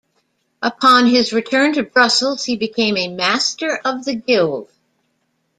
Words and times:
Upon 0.63 1.05
his 1.05 1.31
return 1.31 1.73
to 1.73 1.83
Brussels 1.83 2.43
he 2.45 2.55
became 2.57 2.97
a 2.97 3.07
master 3.15 3.79
of 3.85 4.03
the 4.03 4.15
Guild. 4.15 4.71